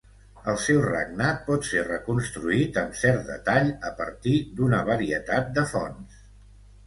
[0.51, 6.25] El seu regnat pot ser reconstruït amb cert detall a partir d'una varietat de fonts.